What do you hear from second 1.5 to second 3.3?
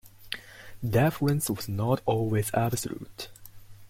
not always absolute.